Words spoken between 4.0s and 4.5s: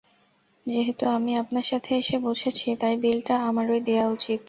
উচিৎ।